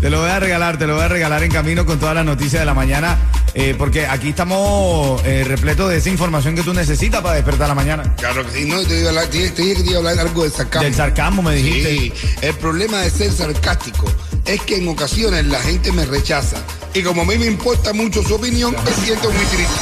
Te 0.00 0.10
lo 0.10 0.20
voy 0.20 0.30
a 0.30 0.40
regalar, 0.40 0.78
te 0.78 0.86
lo 0.86 0.94
voy 0.94 1.04
a 1.04 1.08
regalar 1.08 1.42
en 1.44 1.50
camino 1.52 1.86
con 1.86 1.98
todas 1.98 2.14
las 2.14 2.24
noticias 2.24 2.60
de 2.60 2.66
la 2.66 2.74
mañana, 2.74 3.16
eh, 3.54 3.74
porque 3.78 4.06
aquí 4.06 4.30
estamos 4.30 5.22
eh, 5.24 5.44
repletos 5.46 5.90
de 5.90 5.98
esa 5.98 6.08
información 6.10 6.56
que 6.56 6.62
tú 6.62 6.74
necesitas 6.74 7.20
para 7.22 7.36
despertar 7.36 7.68
la 7.68 7.74
mañana. 7.74 8.14
Claro 8.16 8.44
que 8.46 8.50
sí, 8.60 8.64
no, 8.66 8.82
te, 8.82 8.98
iba 8.98 9.06
a 9.06 9.08
hablar- 9.10 9.26
te- 9.28 9.50
te 9.50 9.62
dije 9.62 9.76
que 9.76 9.82
te 9.82 9.90
iba 9.90 9.96
a 9.96 9.98
hablar 10.10 10.18
algo 10.26 10.42
de 10.44 10.50
sarcasmo. 10.50 10.82
Del 10.84 10.94
sarcasmo 10.94 11.42
me 11.42 11.54
dijiste. 11.54 11.96
Sí, 11.96 12.12
el 12.42 12.54
problema 12.54 12.98
de 12.98 13.10
ser 13.10 13.30
sarcástico 13.32 14.06
es 14.44 14.60
que 14.62 14.76
en 14.78 14.88
ocasiones 14.88 15.46
la 15.46 15.60
gente 15.60 15.92
me 15.92 16.04
rechaza. 16.04 16.56
Y 16.94 17.02
como 17.02 17.22
a 17.22 17.24
mí 17.24 17.38
me 17.38 17.46
importa 17.46 17.92
mucho 17.92 18.22
su 18.24 18.34
opinión, 18.34 18.74
me 18.84 18.90
siento 19.04 19.30
muy 19.30 19.44
triste. 19.46 19.80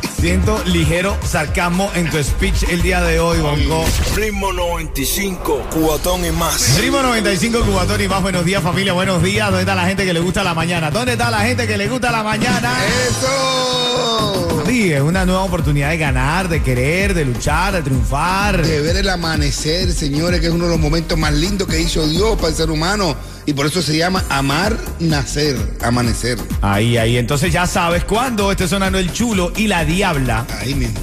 Siento 0.20 0.62
ligero 0.66 1.16
sarcasmo 1.24 1.90
en 1.94 2.10
tu 2.10 2.22
speech 2.22 2.64
el 2.64 2.82
día 2.82 3.00
de 3.00 3.18
hoy, 3.20 3.38
Bonco. 3.38 3.86
Ritmo 4.14 4.52
95, 4.52 5.68
cubatón 5.70 6.26
y 6.26 6.30
más. 6.30 6.76
Primo 6.78 7.00
95 7.00 7.60
Cubatón 7.60 8.02
y 8.02 8.06
más 8.06 8.20
buenos 8.20 8.44
días 8.44 8.62
familia, 8.62 8.92
buenos 8.92 9.22
días. 9.22 9.46
¿Dónde 9.46 9.60
está 9.60 9.74
la 9.74 9.86
gente 9.86 10.04
que 10.04 10.12
le 10.12 10.20
gusta 10.20 10.44
la 10.44 10.52
mañana? 10.52 10.90
¿Dónde 10.90 11.12
está 11.12 11.30
la 11.30 11.40
gente 11.40 11.66
que 11.66 11.78
le 11.78 11.88
gusta 11.88 12.12
la 12.12 12.22
mañana? 12.22 12.70
¡Eso! 13.08 14.62
Sí, 14.66 14.92
es 14.92 15.00
una 15.00 15.24
nueva 15.24 15.42
oportunidad 15.42 15.88
de 15.88 15.96
ganar, 15.96 16.50
de 16.50 16.62
querer, 16.62 17.14
de 17.14 17.24
luchar, 17.24 17.72
de 17.72 17.82
triunfar. 17.82 18.60
De 18.62 18.82
ver 18.82 18.98
el 18.98 19.08
amanecer, 19.08 19.90
señores, 19.90 20.40
que 20.40 20.48
es 20.48 20.52
uno 20.52 20.64
de 20.64 20.70
los 20.72 20.80
momentos 20.80 21.18
más 21.18 21.32
lindos 21.32 21.66
que 21.66 21.80
hizo 21.80 22.06
Dios 22.06 22.36
para 22.36 22.48
el 22.48 22.54
ser 22.54 22.70
humano. 22.70 23.16
Y 23.50 23.52
por 23.52 23.66
eso 23.66 23.82
se 23.82 23.98
llama 23.98 24.24
amar, 24.28 24.76
nacer, 25.00 25.56
amanecer. 25.82 26.38
Ahí, 26.62 26.96
ahí. 26.96 27.16
Entonces 27.16 27.52
ya 27.52 27.66
sabes 27.66 28.04
cuándo 28.04 28.52
esté 28.52 28.68
sonando 28.68 28.96
el 28.96 29.12
chulo 29.12 29.52
y 29.56 29.66
la 29.66 29.84
diabla. 29.84 30.46
Ahí 30.60 30.72
mismo. 30.72 30.96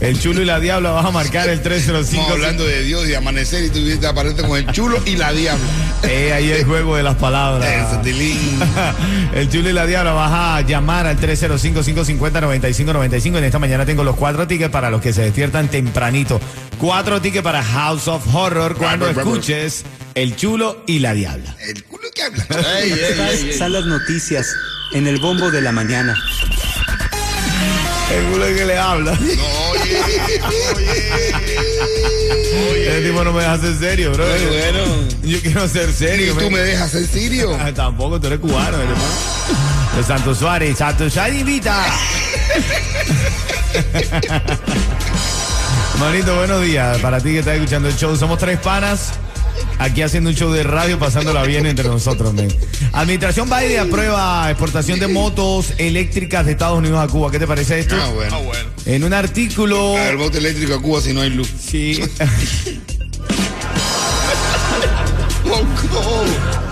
El 0.00 0.18
chulo 0.18 0.40
y 0.40 0.46
la 0.46 0.60
diabla 0.60 0.92
vas 0.92 1.04
a 1.04 1.10
marcar 1.10 1.50
el 1.50 1.60
305. 1.60 2.22
Estamos 2.22 2.30
hablando 2.30 2.64
de 2.64 2.84
Dios 2.84 3.06
y 3.06 3.12
amanecer 3.12 3.64
y 3.64 3.68
tú 3.68 3.80
te 4.00 4.06
apareces 4.06 4.42
con 4.44 4.56
el 4.56 4.66
chulo 4.72 4.96
y 5.04 5.16
la 5.16 5.30
diabla. 5.32 5.62
Eh, 6.02 6.32
ahí 6.32 6.50
el 6.50 6.64
juego 6.64 6.96
de 6.96 7.02
las 7.02 7.16
palabras. 7.16 7.68
El 9.34 9.50
chulo 9.50 9.68
y 9.68 9.74
la 9.74 9.84
diabla 9.84 10.12
vas 10.12 10.32
a 10.32 10.62
llamar 10.62 11.06
al 11.06 11.20
305-550-9595. 11.20 13.36
En 13.36 13.44
esta 13.44 13.58
mañana 13.58 13.84
tengo 13.84 14.02
los 14.02 14.16
cuatro 14.16 14.46
tickets 14.46 14.70
para 14.70 14.88
los 14.88 15.02
que 15.02 15.12
se 15.12 15.20
despiertan 15.20 15.68
tempranito. 15.68 16.40
Cuatro 16.78 17.20
tickets 17.20 17.44
para 17.44 17.62
House 17.62 18.08
of 18.08 18.34
Horror 18.34 18.76
cuando 18.76 19.10
escuches 19.10 19.84
el 20.22 20.36
chulo 20.36 20.82
y 20.86 20.98
la 20.98 21.14
diabla. 21.14 21.56
El 21.60 21.82
culo 21.84 22.08
que 22.14 22.22
habla. 22.22 22.44
Estas 22.80 23.56
son 23.58 23.72
las 23.72 23.86
noticias 23.86 24.46
en 24.92 25.06
el 25.06 25.18
bombo 25.18 25.50
de 25.50 25.62
la 25.62 25.72
mañana. 25.72 26.14
El 28.14 28.24
culo 28.32 28.46
que 28.46 28.64
le 28.66 28.76
habla. 28.78 29.12
No, 29.20 29.70
oye, 29.70 29.98
oye. 30.76 31.20
Ese 32.88 33.08
tipo 33.08 33.24
no 33.24 33.32
me 33.32 33.40
deja 33.42 33.58
ser 33.58 33.78
serio, 33.78 34.12
bro. 34.12 34.24
Bueno, 34.26 34.84
Yo 35.22 35.40
quiero 35.40 35.68
ser 35.68 35.88
¿Y 35.88 35.92
serio. 35.92 36.34
tú 36.34 36.40
men. 36.42 36.52
me 36.54 36.58
dejas 36.60 36.90
ser 36.90 37.06
sirio? 37.06 37.56
Ah, 37.60 37.72
tampoco, 37.72 38.20
tú 38.20 38.26
eres 38.26 38.40
cubano, 38.40 38.78
hermano. 38.78 38.98
De 39.96 40.02
Santo 40.04 40.34
Suárez. 40.34 40.76
Santo 40.78 41.08
Suárez 41.08 41.40
invita. 41.40 41.86
Manito, 45.98 46.34
buenos 46.36 46.62
días. 46.62 46.98
Para 46.98 47.18
ti 47.20 47.30
que 47.30 47.38
estás 47.40 47.54
escuchando 47.56 47.88
el 47.88 47.96
show. 47.96 48.16
Somos 48.16 48.38
tres 48.38 48.58
panas. 48.58 49.12
Aquí 49.80 50.02
haciendo 50.02 50.28
un 50.28 50.36
show 50.36 50.52
de 50.52 50.62
radio, 50.62 50.98
pasándola 50.98 51.42
bien 51.44 51.64
entre 51.64 51.88
nosotros, 51.88 52.34
men. 52.34 52.54
Administración 52.92 53.48
Biden 53.48 53.80
aprueba 53.80 54.50
exportación 54.50 55.00
de 55.00 55.08
motos 55.08 55.72
eléctricas 55.78 56.44
de 56.44 56.52
Estados 56.52 56.78
Unidos 56.78 57.00
a 57.02 57.10
Cuba. 57.10 57.30
¿Qué 57.30 57.38
te 57.38 57.46
parece 57.46 57.78
esto? 57.78 57.96
Ah, 57.98 58.10
bueno. 58.10 58.52
En 58.84 59.04
un 59.04 59.14
artículo. 59.14 59.96
A 59.96 60.00
ver, 60.00 60.18
bote 60.18 60.36
eléctrico 60.36 60.74
a 60.74 60.82
Cuba 60.82 61.00
si 61.00 61.14
no 61.14 61.22
hay 61.22 61.30
luz. 61.30 61.48
Sí. 61.66 61.98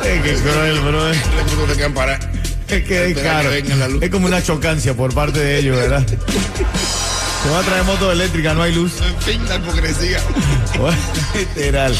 Es 0.04 0.22
que 0.22 0.34
cruel, 0.34 0.80
bro. 0.80 1.10
Es 1.10 2.84
que 2.84 3.10
es 3.10 3.18
caro. 3.18 3.50
Es 3.52 4.10
como 4.10 4.26
una 4.26 4.42
chocancia 4.42 4.94
por 4.94 5.12
parte 5.14 5.40
de 5.40 5.58
ellos, 5.58 5.76
¿verdad? 5.76 6.06
Te 6.06 7.50
va 7.50 7.60
a 7.60 7.62
traer 7.62 7.84
moto 7.84 8.12
eléctrica, 8.12 8.54
no 8.54 8.62
hay 8.62 8.74
luz. 8.74 8.92
En 9.00 9.22
fin, 9.22 9.48
la 9.48 9.56
hipocresía. 9.56 10.20
Literal. 11.34 11.94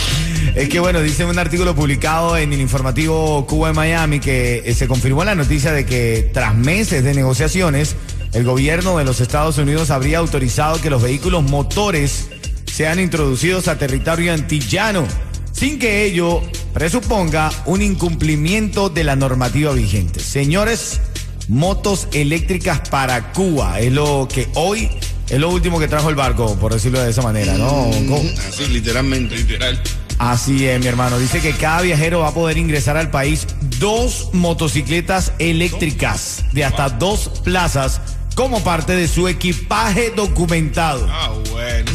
Es 0.54 0.68
que 0.68 0.80
bueno, 0.80 1.00
dice 1.00 1.24
un 1.24 1.38
artículo 1.38 1.74
publicado 1.74 2.36
en 2.36 2.52
el 2.52 2.60
informativo 2.60 3.46
Cuba 3.46 3.70
en 3.70 3.76
Miami 3.76 4.18
que 4.20 4.62
eh, 4.64 4.74
se 4.74 4.88
confirmó 4.88 5.24
la 5.24 5.34
noticia 5.34 5.72
de 5.72 5.86
que 5.86 6.30
tras 6.32 6.54
meses 6.54 7.04
de 7.04 7.14
negociaciones, 7.14 7.94
el 8.32 8.44
gobierno 8.44 8.98
de 8.98 9.04
los 9.04 9.20
Estados 9.20 9.58
Unidos 9.58 9.90
habría 9.90 10.18
autorizado 10.18 10.80
que 10.80 10.90
los 10.90 11.00
vehículos 11.02 11.44
motores 11.44 12.28
sean 12.66 12.98
introducidos 12.98 13.68
a 13.68 13.78
territorio 13.78 14.32
antillano, 14.32 15.06
sin 15.52 15.78
que 15.78 16.04
ello 16.04 16.42
presuponga 16.74 17.50
un 17.66 17.80
incumplimiento 17.82 18.88
de 18.88 19.04
la 19.04 19.16
normativa 19.16 19.72
vigente. 19.72 20.20
Señores, 20.20 21.00
motos 21.48 22.08
eléctricas 22.12 22.80
para 22.88 23.32
Cuba 23.32 23.78
es 23.80 23.92
lo 23.92 24.28
que 24.32 24.48
hoy 24.54 24.88
es 25.28 25.38
lo 25.38 25.50
último 25.50 25.78
que 25.78 25.88
trajo 25.88 26.08
el 26.08 26.14
barco, 26.14 26.56
por 26.56 26.72
decirlo 26.72 27.00
de 27.00 27.10
esa 27.10 27.22
manera, 27.22 27.54
¿no? 27.54 27.90
Co- 28.08 28.22
Así, 28.48 28.66
literalmente. 28.66 29.36
Literal. 29.36 29.80
Así 30.18 30.66
es, 30.66 30.80
mi 30.80 30.86
hermano. 30.86 31.18
Dice 31.18 31.40
que 31.40 31.52
cada 31.52 31.82
viajero 31.82 32.20
va 32.20 32.28
a 32.28 32.34
poder 32.34 32.58
ingresar 32.58 32.96
al 32.96 33.10
país 33.10 33.46
dos 33.78 34.30
motocicletas 34.32 35.32
eléctricas 35.38 36.44
de 36.52 36.64
hasta 36.64 36.88
dos 36.88 37.28
plazas 37.44 38.00
como 38.38 38.62
parte 38.62 38.94
de 38.94 39.08
su 39.08 39.26
equipaje 39.26 40.12
documentado. 40.14 41.08
Ah, 41.10 41.32
bueno. 41.50 41.90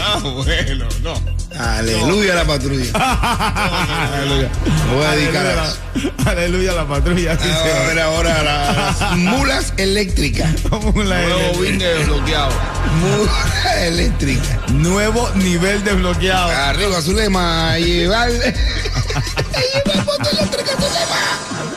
Ah, 0.00 0.20
bueno, 0.22 0.86
no. 1.02 1.14
Aleluya 1.60 2.34
a 2.34 2.36
la 2.36 2.44
patrulla. 2.44 2.92
Aleluya. 4.14 4.50
Me 4.86 4.94
voy 4.94 5.04
a 5.04 5.10
dedicar 5.16 5.46
a 5.46 5.50
Aleluya, 5.50 5.64
eso. 5.64 6.12
la- 6.24 6.30
Aleluya 6.30 6.72
la 6.74 6.86
patrulla. 6.86 7.36
sí, 7.40 7.48
Ah, 7.50 7.82
a 7.82 7.86
ver 7.88 7.98
ahora 8.02 8.42
las 8.44 9.16
mulas 9.16 9.72
eléctricas. 9.78 10.48
Como 10.70 11.02
la 11.02 11.22
Nuevo 11.22 11.40
L. 11.40 11.58
win 11.58 11.78
desbloqueado. 11.80 12.52
Mulas 13.00 13.76
eléctricas. 13.78 14.70
Nuevo 14.70 15.28
nivel 15.34 15.82
desbloqueado. 15.82 16.50
Arriba, 16.50 17.02
Zulema, 17.02 17.72
a 17.72 17.78
llevar. 17.80 18.28
a 18.30 18.32
llevar 18.32 20.04
moto 20.06 20.30
eléctrica, 20.30 20.70
Zulema. 20.76 21.69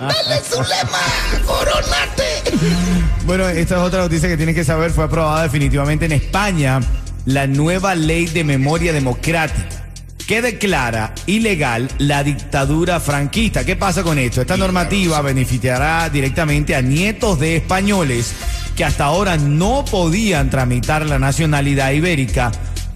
Dale, 0.00 0.40
Zulema, 0.42 0.98
coronate. 1.44 2.42
Bueno, 3.24 3.48
esta 3.48 3.76
es 3.76 3.80
otra 3.80 4.00
noticia 4.02 4.28
que 4.28 4.36
tienes 4.36 4.54
que 4.54 4.64
saber. 4.64 4.90
Fue 4.90 5.04
aprobada 5.04 5.42
definitivamente 5.42 6.06
en 6.06 6.12
España 6.12 6.80
la 7.24 7.46
nueva 7.46 7.94
ley 7.94 8.26
de 8.26 8.44
memoria 8.44 8.92
democrática 8.92 9.86
que 10.26 10.42
declara 10.42 11.14
ilegal 11.26 11.88
la 11.98 12.24
dictadura 12.24 12.98
franquista. 12.98 13.64
¿Qué 13.64 13.76
pasa 13.76 14.02
con 14.02 14.18
esto? 14.18 14.40
Esta 14.40 14.56
normativa 14.56 15.20
beneficiará 15.22 16.08
directamente 16.08 16.74
a 16.74 16.82
nietos 16.82 17.38
de 17.38 17.56
españoles 17.56 18.34
que 18.76 18.84
hasta 18.84 19.04
ahora 19.04 19.36
no 19.36 19.84
podían 19.84 20.50
tramitar 20.50 21.06
la 21.06 21.18
nacionalidad 21.18 21.92
ibérica 21.92 22.50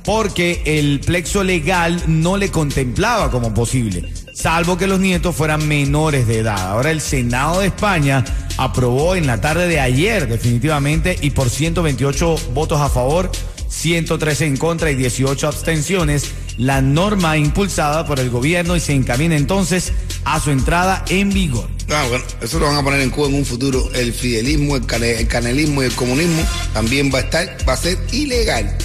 porque 0.05 0.63
el 0.65 1.01
plexo 1.01 1.45
legal 1.45 2.03
no 2.07 2.37
le 2.37 2.51
contemplaba 2.51 3.31
como 3.31 3.55
posible, 3.55 4.13
salvo 4.33 4.77
que 4.77 4.87
los 4.87 5.01
nietos 5.01 5.35
fueran 5.37 5.67
menores 5.67 6.27
de 6.27 6.39
edad. 6.39 6.59
Ahora 6.71 6.91
el 6.91 7.01
Senado 7.01 7.61
de 7.61 7.67
España 7.69 8.25
aprobó 8.57 9.15
en 9.17 9.27
la 9.27 9.41
tarde 9.41 9.69
de 9.69 9.81
ayer 9.81 10.29
definitivamente 10.29 11.19
y 11.21 11.31
por 11.31 11.51
128 11.51 12.37
votos 12.55 12.81
a 12.81 12.89
favor, 12.89 13.31
113 13.69 14.47
en 14.47 14.57
contra 14.57 14.91
y 14.91 14.95
18 14.97 15.47
abstenciones, 15.49 16.25
la 16.59 16.83
norma 16.83 17.37
impulsada 17.39 18.05
por 18.07 18.21
el 18.21 18.29
gobierno 18.31 18.77
y 18.77 18.81
se 18.81 18.93
encamina 18.93 19.37
entonces 19.37 19.93
a 20.25 20.41
su 20.41 20.51
entrada 20.51 21.05
en 21.09 21.31
vigor. 21.31 21.69
Ah, 21.91 22.05
bueno, 22.09 22.25
eso 22.41 22.59
lo 22.59 22.67
van 22.67 22.77
a 22.77 22.83
poner 22.83 23.01
en 23.01 23.11
Cuba 23.11 23.29
en 23.29 23.35
un 23.35 23.45
futuro. 23.45 23.89
El 23.95 24.13
fidelismo, 24.13 24.77
el, 24.77 24.87
cane- 24.87 25.19
el 25.19 25.27
canelismo 25.27 25.83
y 25.83 25.87
el 25.87 25.93
comunismo 25.93 26.43
también 26.75 27.11
va 27.13 27.19
a 27.19 27.23
estar, 27.23 27.57
va 27.69 27.73
a 27.73 27.77
ser 27.77 27.97
ilegal 28.13 28.77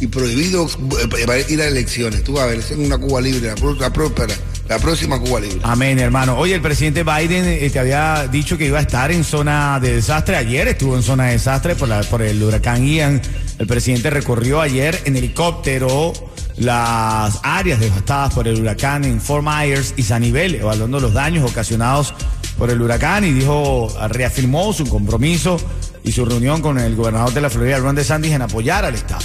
y 0.00 0.06
prohibido 0.06 0.66
eh, 0.66 1.44
ir 1.48 1.60
a 1.60 1.66
elecciones. 1.66 2.22
Tú 2.22 2.34
vas 2.34 2.44
a 2.44 2.46
ver, 2.46 2.58
es 2.60 2.70
una 2.72 2.98
Cuba 2.98 3.20
libre, 3.20 3.52
la 3.80 3.92
próspera, 3.92 4.34
la 4.68 4.78
próxima 4.78 5.18
Cuba 5.20 5.40
libre. 5.40 5.60
Amén, 5.62 5.98
hermano. 5.98 6.36
Oye, 6.36 6.54
el 6.54 6.60
presidente 6.60 7.02
Biden 7.04 7.44
eh, 7.46 7.70
te 7.70 7.78
había 7.78 8.26
dicho 8.30 8.58
que 8.58 8.66
iba 8.66 8.78
a 8.78 8.82
estar 8.82 9.10
en 9.12 9.22
zona 9.24 9.78
de 9.80 9.94
desastre. 9.96 10.36
Ayer 10.36 10.68
estuvo 10.68 10.96
en 10.96 11.02
zona 11.02 11.26
de 11.26 11.32
desastre 11.32 11.74
por, 11.76 11.88
la- 11.88 12.02
por 12.02 12.22
el 12.22 12.42
huracán 12.42 12.84
Ian. 12.86 13.20
El 13.58 13.66
presidente 13.66 14.10
recorrió 14.10 14.60
ayer 14.60 15.00
en 15.04 15.16
helicóptero 15.16 16.12
las 16.56 17.38
áreas 17.42 17.78
devastadas 17.80 18.32
por 18.34 18.48
el 18.48 18.60
huracán 18.60 19.04
en 19.04 19.20
Fort 19.20 19.44
Myers 19.46 19.94
y 19.96 20.02
Sanibel, 20.02 20.54
evaluando 20.56 21.00
los 21.00 21.12
daños 21.12 21.48
ocasionados 21.50 22.14
por 22.58 22.70
el 22.70 22.80
huracán 22.80 23.24
y 23.24 23.32
dijo, 23.32 23.94
reafirmó 24.08 24.72
su 24.72 24.86
compromiso 24.86 25.58
y 26.02 26.12
su 26.12 26.24
reunión 26.24 26.62
con 26.62 26.78
el 26.78 26.96
gobernador 26.96 27.32
de 27.34 27.40
la 27.42 27.50
Florida, 27.50 27.78
Ron 27.78 27.94
DeSantis, 27.94 28.32
en 28.32 28.40
apoyar 28.42 28.84
al 28.86 28.94
Estado. 28.94 29.20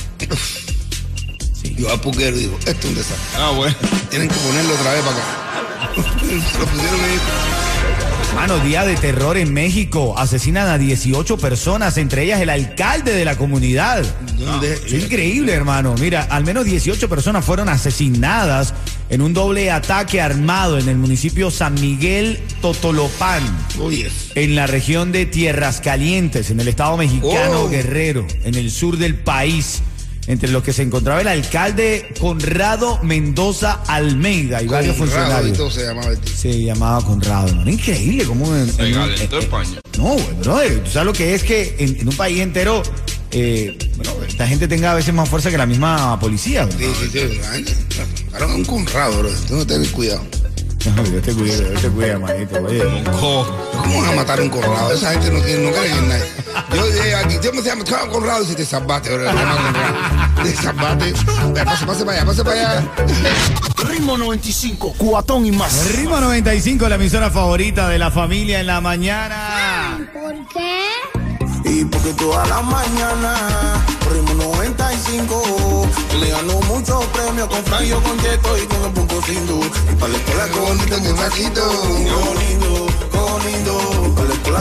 Yo 1.77 1.91
a 1.91 1.99
Puquero 2.01 2.35
digo, 2.37 2.57
esto 2.65 2.71
es 2.79 2.85
un 2.85 2.95
desastre. 2.95 3.27
Ah, 3.37 3.51
bueno. 3.55 3.75
Tienen 4.09 4.27
que 4.27 4.35
ponerlo 4.35 4.73
otra 4.73 4.93
vez 4.93 5.01
para 5.03 5.15
acá. 5.17 5.91
lo 6.59 6.65
pusieron 6.65 6.99
ahí. 7.01 7.19
Mano, 8.35 8.59
día 8.59 8.85
de 8.85 8.95
terror 8.95 9.35
en 9.37 9.53
México. 9.53 10.15
Asesinan 10.17 10.67
a 10.67 10.77
18 10.77 11.37
personas, 11.37 11.97
entre 11.97 12.23
ellas 12.23 12.39
el 12.39 12.49
alcalde 12.49 13.13
de 13.13 13.25
la 13.25 13.37
comunidad. 13.37 14.03
¿Dónde? 14.37 14.73
Es 14.73 14.93
increíble, 14.93 15.51
hermano. 15.53 15.95
Mira, 15.99 16.27
al 16.29 16.45
menos 16.45 16.63
18 16.65 17.09
personas 17.09 17.43
fueron 17.43 17.67
asesinadas 17.67 18.73
en 19.09 19.21
un 19.21 19.33
doble 19.33 19.69
ataque 19.69 20.21
armado 20.21 20.77
en 20.79 20.87
el 20.87 20.97
municipio 20.97 21.51
San 21.51 21.73
Miguel 21.75 22.39
Totolopán, 22.61 23.43
Oye, 23.81 24.09
en 24.35 24.55
la 24.55 24.65
región 24.65 25.11
de 25.11 25.25
Tierras 25.25 25.81
Calientes, 25.81 26.49
en 26.51 26.61
el 26.61 26.69
estado 26.69 26.95
mexicano 26.95 27.63
Oh. 27.63 27.69
Guerrero, 27.69 28.25
en 28.45 28.55
el 28.55 28.71
sur 28.71 28.97
del 28.97 29.15
país. 29.15 29.81
Entre 30.27 30.49
los 30.49 30.61
que 30.63 30.71
se 30.71 30.83
encontraba 30.83 31.19
el 31.21 31.27
alcalde 31.27 32.13
Conrado 32.19 32.99
Mendoza 33.01 33.81
Almeida 33.87 34.61
y 34.61 34.67
varios 34.67 34.95
Conrado 34.95 35.41
funcionarios. 35.43 35.73
se 35.73 35.83
llamaba 35.85 36.09
el 36.11 36.19
tipo. 36.19 36.37
Se 36.37 36.63
llamaba 36.63 37.05
Conrado, 37.05 37.47
hermano. 37.47 37.71
Increíble 37.71 38.23
cómo 38.25 38.55
en, 38.55 38.69
en- 38.77 38.93
calentó 38.93 39.37
eh, 39.37 39.41
España. 39.41 39.81
No, 39.97 40.03
güey, 40.13 40.33
brother. 40.43 40.83
¿Tú 40.83 40.91
sabes 40.91 41.05
lo 41.07 41.13
que 41.13 41.33
es 41.33 41.43
que 41.43 41.75
en, 41.79 41.97
en 42.01 42.07
un 42.07 42.15
país 42.15 42.39
entero, 42.39 42.83
eh, 43.31 43.77
bueno, 43.95 44.11
esta 44.27 44.47
gente 44.47 44.67
tenga 44.67 44.91
a 44.91 44.95
veces 44.95 45.13
más 45.13 45.27
fuerza 45.27 45.49
que 45.49 45.57
la 45.57 45.65
misma 45.65 46.19
policía? 46.19 46.67
Sí, 46.77 46.85
sí, 47.01 47.09
sí. 47.11 47.65
Claro, 48.29 48.55
un 48.55 48.63
Conrado, 48.63 49.19
bro. 49.19 49.29
Tengo 49.47 49.61
que 49.61 49.73
tener 49.73 49.91
cuidado. 49.91 50.21
No, 50.95 51.03
te 51.03 51.33
cuide, 51.33 51.69
Dios 51.69 51.81
te. 51.81 51.87
Oye, 52.59 52.83
¿Cómo 53.11 54.01
van 54.01 54.09
a 54.09 54.15
matar 54.15 54.39
a 54.39 54.43
un 54.43 54.49
Conrado? 54.49 54.91
Esa 54.93 55.11
gente 55.13 55.31
no, 55.31 55.41
tiene, 55.41 55.65
no 55.65 55.71
cree 55.77 55.91
en 55.91 56.09
nadie. 56.09 56.23
Yo 56.73 56.87
llegué 56.87 57.15
aquí, 57.15 57.35
yo 57.41 57.53
me 57.53 57.61
llamo 57.61 57.83
Conrado 58.11 58.43
y 58.43 58.47
si 58.47 58.55
te 58.55 58.65
salvaste, 58.65 59.13
bro. 59.13 59.25
Te 59.25 59.33
llamas 59.33 59.55
Conrado. 59.57 60.43
Te 60.43 60.55
salvaste. 60.55 61.13
Pase, 61.65 61.85
pase 61.85 62.05
para 62.05 62.17
allá, 62.17 62.25
pase 62.25 62.43
para 62.43 62.77
allá. 62.77 62.91
Ritmo 63.87 64.17
95, 64.17 64.93
cuatón 64.97 65.45
y 65.45 65.51
más. 65.51 65.95
Ritmo 65.95 66.19
95, 66.19 66.89
la 66.89 66.95
emisora 66.95 67.29
favorita 67.29 67.87
de 67.89 67.99
la 67.99 68.11
familia 68.11 68.59
en 68.59 68.67
la 68.67 68.81
mañana. 68.81 69.99
¿Por 70.13 70.33
qué? 70.53 70.87
Y 71.63 71.85
porque 71.85 72.13
toda 72.13 72.45
la 72.47 72.61
mañana, 72.61 73.33
ritmo 74.11 74.33
95, 74.33 75.87
le 76.19 76.29
ganó 76.31 76.59
muchos 76.61 77.05
premios 77.07 77.47
con 77.47 77.63
Franjo, 77.65 78.01
con 78.01 78.19
Cheto 78.19 78.57
y 78.57 78.65
con 78.67 78.83
el 78.83 78.91
punto 78.91 79.21
sin 79.23 79.47
duda. 79.47 79.67
Y 79.91 79.95
para 79.95 80.11
la 80.11 80.17
escuela 80.17 80.47
con. 80.47 80.79
Qué 80.79 80.95
bonito, 80.95 82.87
qué 82.87 82.90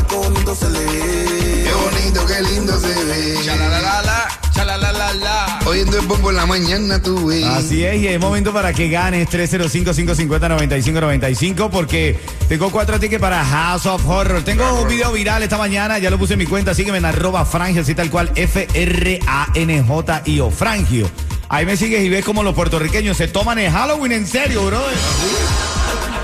con 0.09 0.33
bonito 0.33 0.55
se 0.55 0.67
Qué 0.67 1.73
bonito, 1.73 2.25
qué 2.27 2.43
lindo 2.43 2.79
se 2.79 2.93
ve. 3.05 3.39
Chalalalala, 3.45 4.29
chalalalala. 4.55 5.59
Oyendo 5.67 5.99
el 5.99 6.07
bombo 6.07 6.31
en 6.31 6.37
la 6.37 6.47
mañana, 6.47 7.03
tú, 7.03 7.19
güey. 7.21 7.43
Así 7.45 7.85
es, 7.85 8.01
y 8.01 8.09
es 8.09 8.19
momento 8.21 8.51
para 8.53 8.73
que 8.73 8.89
ganes 8.89 9.29
305-550-9595 9.29 11.69
porque 11.71 12.19
tengo 12.49 12.71
cuatro 12.71 12.99
tickets 12.99 13.21
para 13.21 13.45
House 13.45 13.85
of 13.87 14.05
Horror. 14.07 14.43
Tengo 14.43 14.83
un 14.83 14.89
video 14.89 15.13
viral 15.13 15.43
esta 15.43 15.59
mañana, 15.59 15.99
ya 15.99 16.09
lo 16.11 16.19
puse 16.19 16.33
en 16.35 16.41
mi 16.41 16.47
cuenta, 16.47 16.75
sígueme 16.75 16.99
en 16.99 17.05
arroba 17.05 17.45
frangio, 17.45 17.83
así 17.83 17.95
tal 17.95 18.11
cual, 18.11 18.33
F-R-A-N-J-I-O, 18.35 20.51
frangio. 20.51 21.11
Ahí 21.49 21.67
me 21.67 21.77
sigues 21.77 22.03
y 22.03 22.09
ves 22.09 22.25
como 22.25 22.43
los 22.45 22.55
puertorriqueños 22.55 23.17
se 23.17 23.29
toman 23.29 23.59
el 23.59 23.73
Halloween 23.73 24.13
en 24.13 24.27
serio, 24.27 24.67
bro. 24.67 24.81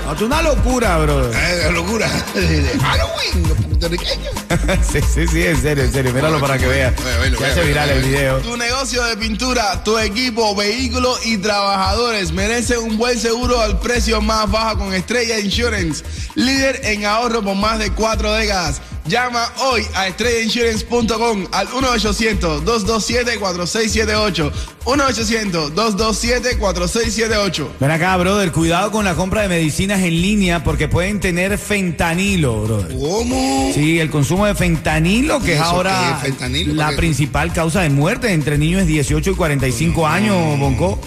No, 0.07 0.13
es 0.13 0.21
una 0.21 0.41
locura, 0.41 0.99
bro. 0.99 1.29
La 1.33 1.71
locura. 1.71 2.07
Halloween, 2.81 3.49
los 3.49 3.57
puertorriqueños. 3.57 4.33
sí, 4.89 5.01
sí, 5.01 5.27
sí, 5.27 5.45
en 5.45 5.61
serio, 5.61 5.83
en 5.83 5.91
serio. 5.91 6.13
Míralo 6.13 6.39
para 6.39 6.57
que 6.57 6.65
veas. 6.65 6.93
Se 7.37 7.45
hace 7.45 7.63
viral 7.65 7.89
el 7.89 8.03
video. 8.03 8.37
Tu 8.37 8.55
negocio 8.55 9.03
de 9.03 9.17
pintura, 9.17 9.83
tu 9.83 9.99
equipo, 9.99 10.55
vehículos 10.55 11.25
y 11.25 11.37
trabajadores 11.39 12.31
merecen 12.31 12.79
un 12.79 12.97
buen 12.97 13.19
seguro 13.19 13.59
al 13.59 13.79
precio 13.81 14.21
más 14.21 14.49
bajo 14.49 14.77
con 14.77 14.93
Estrella 14.93 15.39
Insurance, 15.39 16.05
líder 16.35 16.79
en 16.85 17.05
ahorro 17.05 17.43
por 17.43 17.55
más 17.55 17.77
de 17.77 17.91
cuatro 17.91 18.31
décadas. 18.31 18.79
Llama 19.07 19.47
hoy 19.61 19.83
a 19.95 20.07
estrellainsurance.com 20.07 21.45
al 21.51 21.67
1-800-227-4678. 21.69 24.51
1-800-227-4678. 24.83 27.67
Ven 27.79 27.91
acá, 27.91 28.17
brother, 28.17 28.51
cuidado 28.51 28.91
con 28.91 29.05
la 29.05 29.15
compra 29.15 29.43
de 29.43 29.47
medicinas 29.47 30.01
en 30.01 30.21
línea 30.21 30.61
porque 30.63 30.89
pueden 30.89 31.19
tener 31.21 31.57
fentanilo, 31.57 32.63
brother. 32.63 32.97
¿Cómo? 32.97 33.71
Sí, 33.73 33.99
el 33.99 34.09
consumo 34.09 34.45
de 34.45 34.55
fentanilo, 34.55 35.39
que 35.39 35.51
¿Y 35.51 35.55
es 35.55 35.61
ahora 35.61 36.19
qué 36.21 36.27
es 36.27 36.33
fentanilo? 36.33 36.73
la 36.73 36.93
principal 36.97 37.53
causa 37.53 37.79
de 37.81 37.89
muerte 37.89 38.33
entre 38.33 38.57
niños 38.57 38.81
de 38.81 38.87
18 38.87 39.31
y 39.31 39.35
45 39.35 40.05
años, 40.07 40.59
Bonco. 40.59 40.99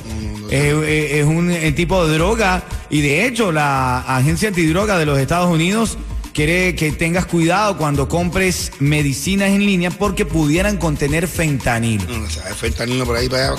Eh, 0.52 0.74
eh, 0.84 1.20
es 1.20 1.26
un 1.26 1.48
eh, 1.50 1.70
tipo 1.72 2.04
de 2.06 2.14
droga 2.14 2.64
y 2.90 3.02
de 3.02 3.24
hecho 3.26 3.52
la 3.52 4.00
Agencia 4.00 4.48
Antidroga 4.48 4.98
de 4.98 5.06
los 5.06 5.16
Estados 5.18 5.48
Unidos 5.48 5.96
quiere 6.32 6.74
que 6.74 6.92
tengas 6.92 7.26
cuidado 7.26 7.76
cuando 7.76 8.08
compres 8.08 8.72
medicinas 8.78 9.50
en 9.50 9.66
línea 9.66 9.90
porque 9.90 10.24
pudieran 10.24 10.76
contener 10.76 11.26
fentanilo. 11.28 12.04
No, 12.08 12.24
o 12.24 12.30
sea, 12.30 12.44
fentanilo 12.54 13.04
por 13.04 13.16
ahí 13.16 13.28
para 13.28 13.50
allá. 13.52 13.56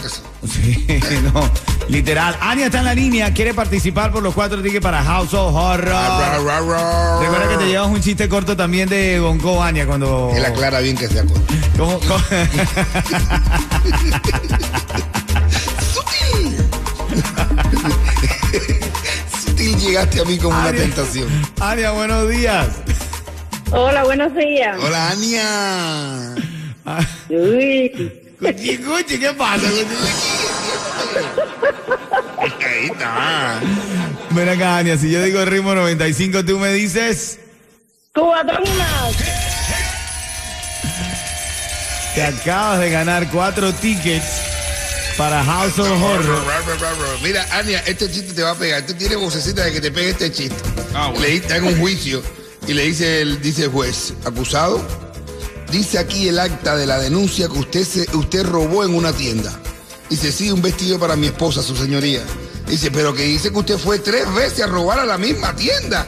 Sí, 0.47 0.85
no, 1.33 1.49
literal. 1.89 2.37
Ania 2.41 2.65
está 2.67 2.79
en 2.79 2.85
la 2.85 2.95
línea, 2.95 3.33
quiere 3.33 3.53
participar 3.53 4.11
por 4.11 4.23
los 4.23 4.33
cuatro 4.33 4.61
tickets 4.61 4.81
para 4.83 5.03
House 5.03 5.33
of 5.33 5.53
Horror. 5.53 7.21
Recuerda 7.21 7.49
que 7.49 7.57
te 7.57 7.67
llevas 7.67 7.89
un 7.89 8.01
chiste 8.01 8.27
corto 8.29 8.55
también 8.57 8.89
de 8.89 9.19
Bonco 9.19 9.61
Ania 9.61 9.85
cuando. 9.85 10.31
Él 10.35 10.45
aclara 10.45 10.79
bien 10.79 10.97
que 10.97 11.07
se 11.07 11.19
acuerda. 11.19 11.43
¿Cómo- 11.77 11.99
cómo? 11.99 12.21
Sutil 19.61 19.77
llegaste 19.79 20.21
a 20.21 20.25
mí 20.25 20.37
como 20.37 20.57
una 20.59 20.71
tentación. 20.71 21.27
Ania, 21.59 21.91
buenos 21.91 22.29
días. 22.29 22.67
Hola, 23.71 24.03
buenos 24.03 24.33
días. 24.35 24.77
Hola, 24.81 25.11
Ania. 25.11 26.35
Uy, 27.29 28.11
Cuchi, 28.39 28.77
cuchi, 28.79 29.19
¿qué 29.19 29.31
pasa? 29.33 29.67
Cuchi? 29.69 29.85
Ahí 32.39 32.85
está. 32.87 33.59
Ven 34.31 34.49
acá, 34.49 34.77
Ania, 34.77 34.97
si 34.97 35.11
yo 35.11 35.21
digo 35.23 35.45
ritmo 35.45 35.75
95, 35.75 36.43
tú 36.43 36.57
me 36.57 36.73
dices. 36.73 37.39
cubatón. 38.15 38.63
Te 42.15 42.23
acabas 42.23 42.79
de 42.79 42.89
ganar 42.89 43.29
cuatro 43.29 43.71
tickets 43.73 44.50
para 45.17 45.43
House 45.43 45.79
of 45.79 45.89
Horror. 45.89 46.45
Ra, 46.45 46.59
ra, 46.61 46.75
ra, 46.75 46.89
ra. 46.91 47.17
Mira, 47.23 47.45
Ania, 47.51 47.79
este 47.85 48.09
chiste 48.11 48.33
te 48.33 48.43
va 48.43 48.51
a 48.51 48.55
pegar. 48.55 48.85
Tú 48.85 48.93
tienes 48.93 49.17
vocecita 49.17 49.63
de 49.63 49.73
que 49.73 49.81
te 49.81 49.91
pegue 49.91 50.11
este 50.11 50.31
chiste. 50.31 50.55
Ah, 50.93 51.09
bueno. 51.09 51.21
Le 51.21 51.35
está 51.35 51.57
en 51.57 51.65
un 51.65 51.79
juicio 51.79 52.21
y 52.67 52.73
le 52.73 52.83
dice 52.83 53.21
el, 53.21 53.41
dice 53.41 53.65
el 53.65 53.69
juez, 53.69 54.13
acusado, 54.25 54.81
dice 55.71 55.99
aquí 55.99 56.27
el 56.27 56.39
acta 56.39 56.75
de 56.75 56.85
la 56.85 56.99
denuncia 56.99 57.47
que 57.47 57.59
usted 57.59 57.83
se, 57.83 58.15
usted 58.15 58.45
robó 58.45 58.83
en 58.83 58.93
una 58.93 59.13
tienda. 59.13 59.51
Dice, 60.09 60.31
sí, 60.31 60.51
un 60.51 60.61
vestido 60.61 60.99
para 60.99 61.15
mi 61.15 61.27
esposa, 61.27 61.63
su 61.63 61.75
señoría. 61.75 62.21
Dice, 62.67 62.91
pero 62.91 63.13
que 63.13 63.23
dice 63.23 63.51
que 63.51 63.57
usted 63.57 63.77
fue 63.77 63.99
tres 63.99 64.31
veces 64.33 64.61
a 64.61 64.67
robar 64.67 64.99
a 64.99 65.05
la 65.05 65.17
misma 65.17 65.55
tienda. 65.55 66.05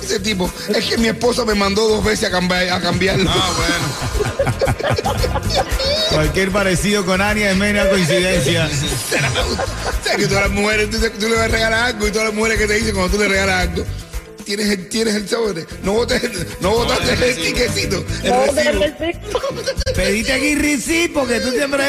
Dice 0.00 0.16
el 0.16 0.22
tipo, 0.22 0.50
es 0.68 0.84
que 0.84 0.98
mi 0.98 1.08
esposa 1.08 1.44
me 1.44 1.54
mandó 1.54 1.88
dos 1.88 2.04
veces 2.04 2.28
a 2.28 2.30
cambiar, 2.32 2.68
a 2.70 2.80
cambiarlo. 2.80 3.30
Ah, 3.32 3.52
bueno. 3.56 4.03
Cualquier 6.10 6.50
parecido 6.50 7.04
con 7.04 7.20
Ania 7.20 7.50
es 7.50 7.56
mera 7.56 7.88
coincidencia. 7.90 8.68
¿Sabes 10.04 10.18
que 10.18 10.26
todas 10.26 10.44
las 10.44 10.52
mujeres, 10.52 10.90
tú, 10.90 10.98
tú 11.18 11.28
le 11.28 11.34
vas 11.36 11.44
a 11.44 11.48
regalar 11.48 11.84
algo 11.94 12.06
y 12.08 12.10
todas 12.10 12.28
las 12.28 12.34
mujeres 12.34 12.58
que 12.58 12.66
te 12.66 12.74
dicen 12.74 12.94
cuando 12.94 13.16
tú 13.16 13.22
le 13.22 13.28
regalas 13.28 13.68
algo, 13.68 13.84
tienes 14.44 14.68
el, 14.70 14.88
tienes 14.88 15.14
el 15.14 15.28
sobre, 15.28 15.66
no 15.82 15.92
botes, 15.94 16.22
no 16.60 16.70
botaste 16.70 17.12
el 17.30 17.36
tiquecito, 17.36 18.04
el 18.22 18.30
No, 18.30 18.44
recibo. 18.52 18.84
recibo. 18.98 19.40
Pediste 19.96 20.32
aquí 20.32 20.54
Rizzi 20.54 21.08
porque 21.08 21.40
tú 21.40 21.50
siempre... 21.50 21.84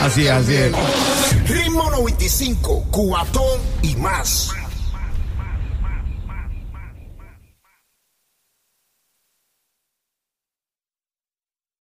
Así 0.00 0.24
es, 0.26 0.30
así 0.30 0.54
es. 0.54 0.72
Ritmo 1.48 1.90
95, 1.90 2.86
Cubatón 2.90 3.60
y 3.82 3.96
más. 3.96 4.48